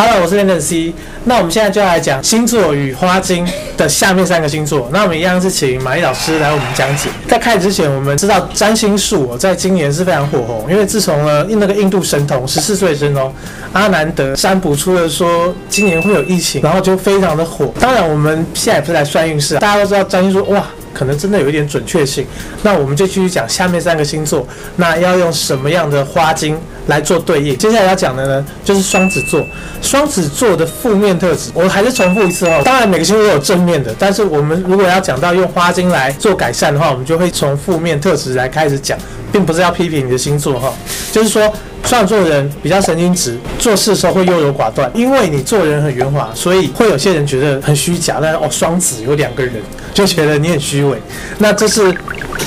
[0.00, 0.94] Hello，我是练练 C。
[1.24, 3.44] 那我们现在就来讲星座与花精
[3.76, 4.88] 的下面三个星座。
[4.92, 7.08] 那我们一样是请玛丽老师来我们讲解。
[7.26, 13.34] 在开始之前，我们知道占星术在今年是非常火红，因为自从呢那个印度神童十四岁神童
[13.72, 17.74] 阿南德占卜出了说今年会有疫情，然后就非常的火。
[17.80, 20.64] 当然，我们现在也不是来算运势，大家都知道占星术哇。
[20.92, 22.26] 可能真的有一点准确性，
[22.62, 24.46] 那我们就继续讲下面三个星座，
[24.76, 27.56] 那要用什么样的花精来做对应？
[27.56, 29.44] 接下来要讲的呢，就是双子座。
[29.80, 32.62] 双子座的负面特质，我还是重复一次哦。
[32.64, 38.98] 当然每个星座都有正面的，但是我们如果要讲到用花精来做改善的话，我们就会从负面特质来开始讲，
[39.30, 40.72] 并不是要批评你的星座哈，
[41.12, 41.52] 就是说。
[41.84, 48.18] 双子座的人比较神经质，做事的时候会优柔寡断，因为你做人很圆滑，所以会有些人觉得很虚假。
[48.20, 49.54] 但是哦，双子有两个人，
[49.92, 51.00] 就觉得你很虚伪。
[51.38, 51.92] 那这是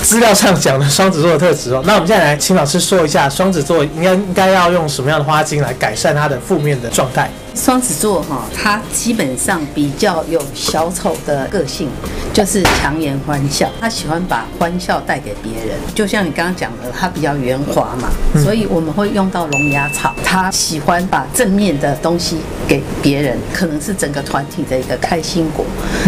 [0.02, 1.82] 资料上讲的双子座的特质哦。
[1.86, 7.30] 那我们现在来请老师说一下，双子座应该应该要用什么样的花精来改善他的负面的状态？
[7.54, 11.90] 双子座哈，他基本上比较有小丑的个性，
[12.32, 15.78] 就是强颜欢笑，他喜欢把欢笑带给别人。
[15.94, 18.10] 就像你刚刚讲的，他比较圆滑嘛，
[18.42, 20.16] 所以我们会用到龙牙草。
[20.24, 25.66] 他喜欢把正面的东西给别人，可能是整个团体的一个开心果。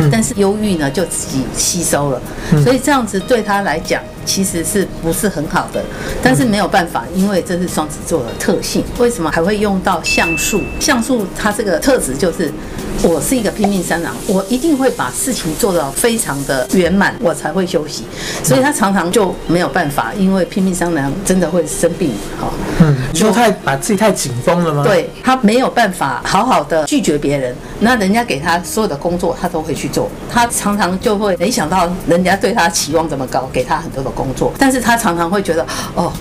[0.09, 2.21] 但是忧郁呢，就自己吸收了，
[2.63, 4.01] 所以这样子对他来讲。
[4.25, 5.83] 其实是不是很好的，
[6.21, 8.83] 但是没有办法，因为这是双子座的特性。
[8.97, 10.61] 为什么还会用到橡树？
[10.79, 12.51] 橡树它这个特质就是，
[13.01, 18.05] 我是一个拼命三郎，我一定会把事情做到非常的圆满，我才会休息。
[18.41, 22.11] 所以他常常就没有办法，因为拼命三郎真的会生病。
[22.39, 24.83] 哈，嗯，就太把自己太紧绷了吗？
[24.83, 30.09] 对，他没有办法好好的拒绝别人，那人家给他所有的工作，他都会去做。
[30.31, 34.12] 他常常就会没想到人家对他期望这么高，给他很多的。
[34.13, 36.11] 工作，但是他常常会觉得哦，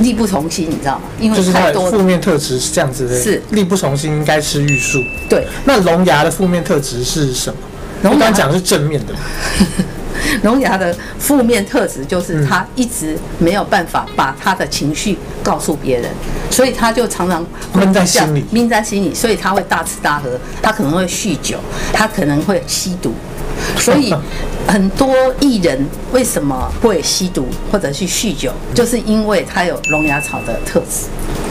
[0.00, 1.02] 力不从心，你知道吗？
[1.20, 4.98] 因为太多负面特质是这样子的，是力不从心，应该吃玉树。
[5.28, 7.56] 对，那龙牙的负面特质是什么？
[8.02, 9.14] 龙牙讲的是正面的。
[10.44, 16.10] 龙牙的负面特质就是他一直没有办法把他的情绪告诉别人，
[16.50, 21.58] 所以他就常常闷在心里，闷在心里，所以他会大吃大喝，他可能会酗酒，
[21.92, 23.12] 他可能会吸毒。
[23.78, 24.14] 所以，
[24.66, 31.06] 很多艺人为什么会吸毒或者去酗酒，就是因为他有龙牙草的特质。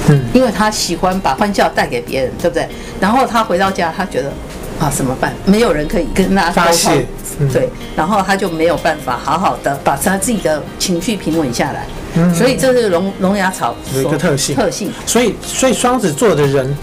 [0.08, 2.68] 嗯，因为他喜欢把欢笑带给别人，对不对？
[3.00, 4.32] 然后他回到家，他觉得
[4.80, 5.34] 啊，怎么办？
[5.46, 7.06] 没有人可以跟他发泄，
[7.54, 11.86] 对，然后他就没有办法好好的把他自己的情绪平稳下来。
[12.16, 14.92] 嗯，所以这是龙龙牙草有一个特性，特性。
[15.06, 16.78] 所以，所以双子座的人，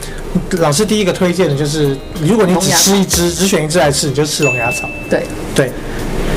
[0.52, 4.88] 老师第一个推荐的就是，如果你只吃一只，只选一只来吃，你就吃龙牙草。
[5.10, 5.70] 对对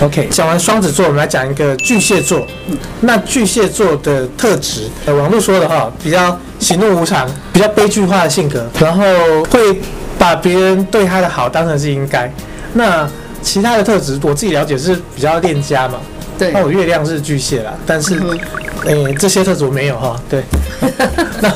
[0.02, 0.28] ，OK。
[0.30, 2.46] 讲完双子座，我们来讲一个巨蟹座。
[2.68, 9.04] 嗯，那巨蟹座的特质，呃，网络说的哈，比较喜怒无常，比较悲剧化的性格，然后
[9.46, 9.80] 会
[10.20, 12.30] 把别人对他的好当成是应该。
[12.74, 13.10] 那
[13.42, 16.00] 其他的特质，我自己了解是比较恋家嘛。
[16.42, 16.52] 对。
[16.52, 18.16] 那我月亮是巨蟹啦，但是。
[18.16, 18.40] 嗯
[18.84, 20.20] 哎、欸，这些特质我没有哈。
[20.28, 20.44] 对，
[21.40, 21.54] 那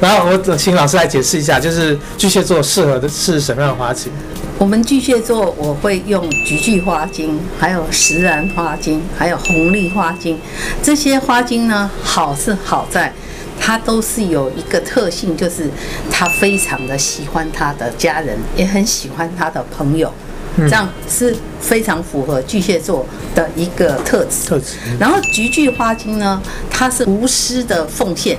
[0.00, 4.10] 然后我请老师来解释一下，就是巨蟹座适合的是什么样的花精？
[4.58, 10.36] 我们巨蟹座我会用菊苣花精，还有石兰花精，还有红丽花精。
[10.82, 13.12] 这些花精呢，好是好在
[13.60, 15.70] 它都是有一个特性，就是
[16.10, 20.12] 它非常的喜欢他的家人，也很喜欢他的朋友。
[20.56, 23.04] 这样是非常符合巨蟹座
[23.34, 24.46] 的一个特质。
[24.46, 24.76] 特质。
[24.98, 28.38] 然后菊苣花精呢，它是无私的奉献，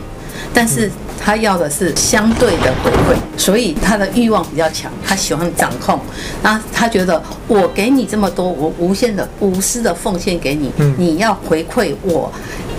[0.53, 5.99] 但是他要的是相对的回馈，所以他的欲望比较强，他喜欢掌控。
[6.43, 12.31] 那他觉得我给你这么多，我无限的无私的奉献给你，你要回馈我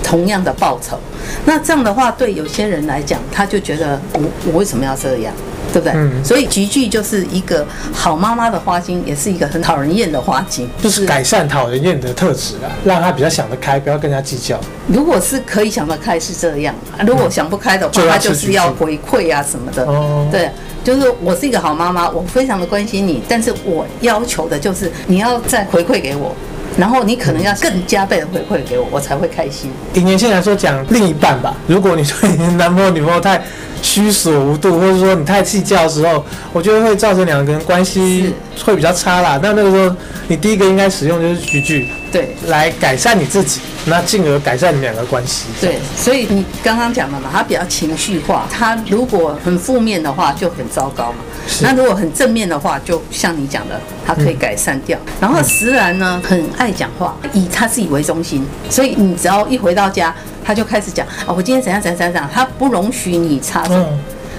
[0.03, 0.99] 同样的报酬。
[1.45, 5.35] 那这样的话，对有些人来讲，他就觉得我我为什么要这样？
[5.77, 5.93] 对不对？
[5.95, 14.59] 嗯，所以菊苣就是一个好妈妈的花精，也是一个很讨人厌的花精，就是改善讨人厌的特质啊，让他比较想得开，不要跟人家计较。
[14.87, 16.75] 如果是可以想得开是这样，
[17.07, 19.85] 如果想不开的话，他就是要回馈啊什么的。
[19.85, 20.51] 哦，对，
[20.83, 26.35] 就是我是一个好妈妈，我非常的关心你，但是我要求的就是你要再回馈给我。
[26.77, 29.71] 然后你可能要更加倍的回馈给我，我才会开心。
[29.95, 33.43] 以年轻人来说，讲另一半吧，如果你对你男朋友、女朋友太
[33.81, 38.35] 虚索无度，或者说你太计较的时候，我觉得会造成两个人关系
[38.65, 39.41] 会比较差啦。
[39.43, 39.97] 那那个时候，
[40.29, 45.47] 你第一个应该使用就是句句，对，来改善你自己，那进而改善你们两个关系。
[45.61, 51.19] 对，所以你刚刚讲的嘛，他比较情绪化，他如果很负面的话就很糟糕嘛。
[51.63, 54.99] 那如果很正面的话，就像你讲的，他可以改善掉。
[55.07, 63.87] 嗯、然后石兰呢，很爱讲话，以他自己为中心，所以你只要一回到家，他就开始讲啊，我今天怎样怎样怎样，他不容许你插手。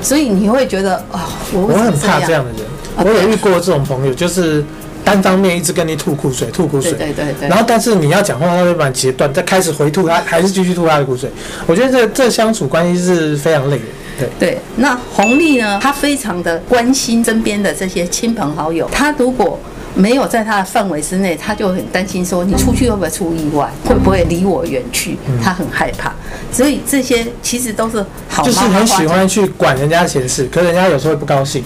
[0.01, 1.19] 所以你会觉得啊、哦，
[1.53, 2.61] 我我很怕这样的人。
[2.97, 4.63] 我有遇过这种朋友，就是
[5.07, 6.91] 单方面一直跟你吐苦水，吐苦水。
[6.91, 7.47] 对对对，对。
[7.47, 11.29] 然后，但是你要讲话，他会把你截断，再开始回吐，他还是继续吐他的苦水。
[11.65, 13.83] 我觉得这这相处关系是非常累的。
[14.19, 14.57] 对对。
[14.75, 15.79] 那红利呢？
[15.81, 18.89] 他非常的关心身边的这些亲朋好友。
[18.91, 19.57] 他如果
[19.95, 25.17] 没有在他的范围之内，他就很担心说，你出去会不会出意外，会不会离我远去？
[25.41, 26.11] 他很害怕。
[26.51, 31.63] 所以这些其实都是好妈妈，就是很喜欢去管人家闲事，可是人家有时候会不高兴。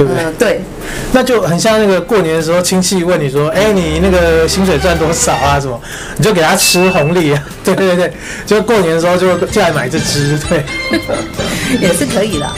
[0.00, 0.62] 对不对？
[1.12, 5.60] 那就很像那个过年的时候，亲戚问你说：“哎，你那个薪水赚多少啊？
[5.60, 5.78] 什么？”
[6.16, 7.42] 你就给他吃红利啊。
[7.62, 8.12] 对对对，
[8.46, 10.64] 就过年的时候就就来买这只，对，
[11.80, 12.50] 也是可以的。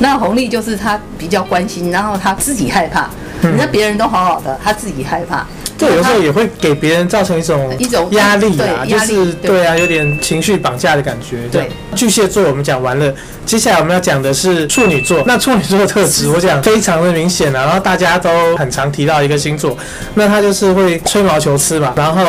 [0.00, 3.08] 那红利就是他比较关心，然后他自己害怕。
[3.42, 5.46] 你看别人都好好的，他自己害怕。
[5.78, 11.38] 对，有时候也会给别人造成一种一种压力啊，就是对啊，有点情绪绑架的感觉。
[11.50, 13.14] 对，巨蟹座我们讲完了。
[13.46, 15.22] 接下来我们要讲的是处女座。
[15.26, 18.28] 那处女座的特质，我讲非常的明显啊，然后大家都
[18.58, 19.74] 很常提到一个星座，
[20.14, 22.22] 那他就是会吹毛求疵嘛，然后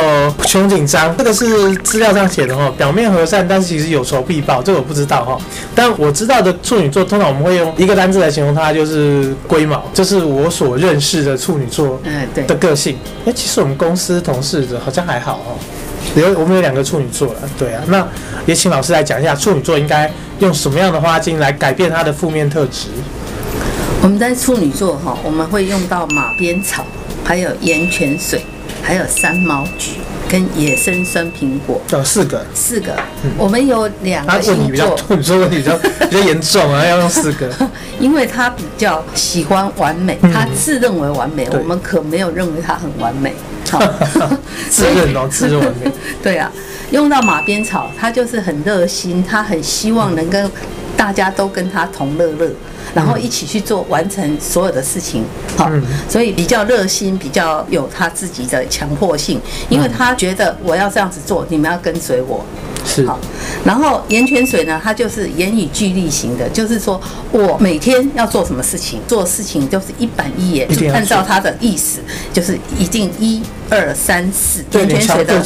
[0.46, 1.14] 穷紧张。
[1.18, 4.62] 这个是资料上写的哦，表面和善，但是其实有仇必报。
[4.62, 5.38] 这个我不知道哈，
[5.74, 9.84] 但我知道的处女座，通常我们会用一个单字来形容它，就是龟毛。
[9.92, 12.96] 这是我所认识的处女座嗯对的个性。
[13.26, 15.56] 哎，其实我们公司同事好像还好哦。
[16.14, 18.06] 有我们有两个处女座了，对啊，那
[18.44, 22.88] 也请老师来讲一下处女座应该用什么样的花精来改变它的负面特质。
[24.02, 26.84] 我们在处女座哈，我们会用到马鞭草，
[27.24, 28.42] 还有盐泉水，
[28.82, 29.92] 还有三毛菊
[30.30, 31.80] 跟野生生苹果。
[31.90, 32.94] 有四个，四个。
[33.24, 34.64] 嗯、我们有两个星座。
[34.64, 37.50] 你比较， 你说问题比较比较严重啊， 要用四个。
[37.98, 43.34] 因为他比较喜欢完美，他自认为完美，嗯、我们可没有认为他很完美。
[43.70, 43.78] 好，
[44.68, 45.90] 自认哦，自认完美。
[46.22, 46.50] 对啊，
[46.90, 50.50] 用到马鞭草，他就是很热心，他很希望能跟
[51.00, 52.52] 大家都跟他同乐乐，
[52.94, 55.24] 然后一起去做完成所有的事情。
[55.56, 55.72] 好，
[56.10, 62.44] 所以比较热心，比较有他自己的强迫性，因为他觉得我要这样子做，你们要跟随我。
[62.84, 63.18] 是好，
[63.64, 67.00] 然后盐泉水呢，它就是言以律己型的，就是说
[67.32, 72.00] 我每天要做什么事情，做事情就是一板一眼，就按照他的意思，
[72.30, 74.62] 就是一定一二三四。
[74.72, 75.42] 盐泉水的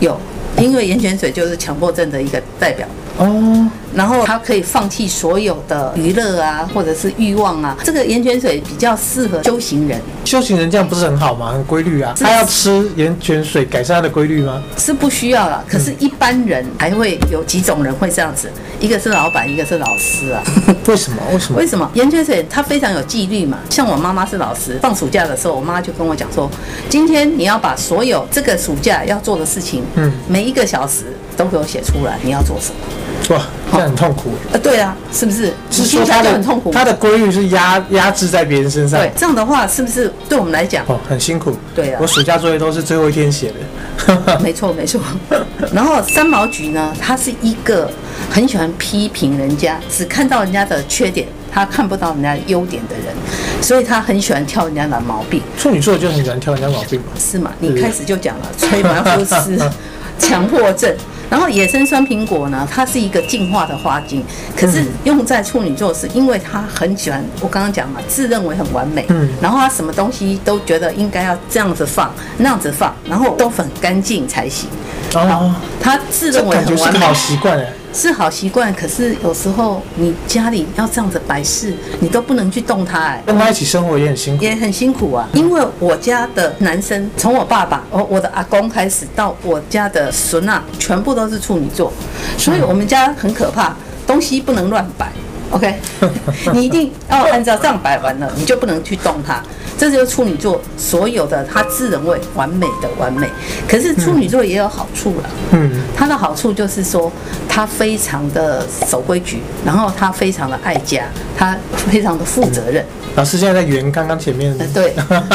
[0.00, 0.18] 有，
[0.56, 2.88] 因为盐泉水就是强迫症的一个代表。
[3.18, 7.76] 哦，然后他可以放弃所有的娱乐啊，或者是欲望啊。
[7.84, 10.00] 这个盐泉水比较适合修行人。
[10.24, 11.52] 修行人这样不是很好吗？
[11.52, 12.14] 很规律啊。
[12.18, 14.62] 他要吃盐泉水改善他的规律吗？
[14.78, 15.62] 是不需要了。
[15.68, 18.50] 可是，一般人还会有几种人会这样子，
[18.80, 20.42] 一个是老板，一个是老师啊。
[20.88, 21.22] 为什么？
[21.32, 21.58] 为什么？
[21.58, 21.90] 为什么？
[21.94, 23.58] 盐泉水它非常有纪律嘛。
[23.68, 26.50] 像我妈妈是老师，放暑假的时候，我妈就跟我讲说，
[26.88, 33.36] 今天你要把所有这个暑假要做的事情，嗯，每一个小时都给我写出来，你要做什么？
[33.36, 33.42] 哇，
[33.72, 34.30] 这样很痛苦。
[34.52, 35.52] 呃，对啊，是不是？
[35.70, 39.00] 是说他的很痛苦，他的规律是压压制在别人身上。
[39.00, 41.56] 对，这样的话是不是对我们来讲哦很辛苦？
[41.74, 44.38] 对啊，我暑假作业都是最后一天写的。
[44.40, 45.00] 没 错没错。
[45.72, 47.88] 然后三毛菊呢，他是一个
[48.30, 53.14] 很喜欢批评人家，只看到人家的缺点，他看不到人家优点的人，
[53.62, 55.40] 所以他很喜欢挑人家的毛病。
[55.56, 57.06] 处女座就很喜欢挑人家毛病嘛？
[57.18, 57.52] 是吗？
[57.60, 59.56] 你开始就讲了，吹毛求疵，
[60.18, 60.92] 强迫症。
[61.32, 64.22] 然后野生酸苹果呢，它是一个进化的花精，
[64.54, 74.68] 可是用在处女座是因为他很喜欢，我刚刚讲嘛，自认为很完美，嗯，然后他什么东西都觉得应该要这样子放，那样子放，然后都很干净才行。
[75.14, 77.66] 哦，他自认为很完美，好习惯哎。
[77.92, 83.22] 是好习惯，可是有时候你家里要这样子摆事，你都不能去动它哎。
[83.26, 85.28] 跟他一起生活也很辛苦，也很辛苦啊。
[85.34, 91.92] 因为我家的男生，从我爸爸、哦我的阿公开始，到我家的孙啊，全部都是处女座，
[92.38, 95.12] 所以我们家很可怕，东西不能乱摆。
[95.52, 95.74] OK，
[96.52, 99.40] 你一定要按照这样摆完了，你就不能去动它。
[99.78, 103.28] 这就是处女座所有的他自认为完美的完美，
[103.68, 105.30] 可是处女座也有好处了。
[105.50, 107.10] 嗯，他的好处就是说
[107.48, 111.04] 他非常的守规矩，然后他非常的爱家，
[111.36, 112.84] 他非常的负责任。
[113.16, 114.56] 老师现在在圆刚刚前面。
[114.72, 114.94] 对，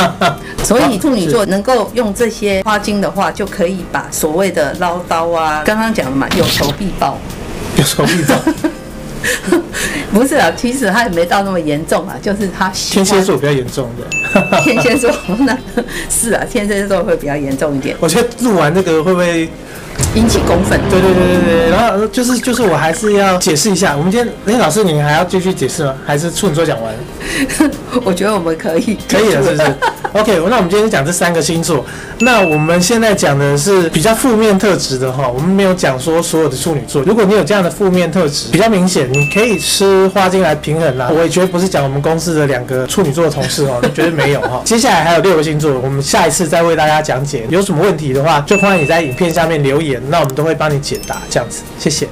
[0.63, 7.17] 所以处女座能够用这些花精的话，就可以把所谓的唠叨啊，刚刚讲了嘛，有仇必报，
[7.77, 8.35] 有仇必报。
[10.11, 14.07] 不是啊，其实他也没到那么严重啊，就是他天蝎座比较严重的。
[14.63, 15.57] 天蝎座那
[16.09, 17.95] 是啊，天蝎座会比较严重一点。
[17.99, 19.49] 我觉得录完这个会不会
[20.15, 20.79] 引起公愤。
[20.89, 25.93] 对对对对对，然后就是就是我还是要解释一下，我们今天那老师你还要继续解释吗？
[26.05, 26.93] 还是处女座讲完？
[28.03, 29.75] 我觉得我们可以，可以了，是不是？
[30.13, 31.85] OK，那我们今天讲这三个星座。
[32.19, 37.03] 那我们现在讲的是比较负面特质的哈，我们没有讲说所有的处女座。
[37.03, 41.11] 如果你有这样的负面特质比较明显，你可以吃花精来平衡啦。
[41.13, 44.61] 我也绝对不是讲我们公司的两个处女座的同事哦， 绝对没有哈。
[44.63, 47.45] 接下来还有六个星座，我们下一次再为大家讲解。
[47.49, 51.21] 有什么问题的话，就欢迎你在影片下面留言，那我们都会帮你解答。
[51.29, 52.07] 这样子，谢谢。